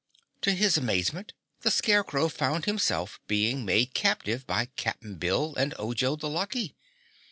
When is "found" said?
2.27-2.65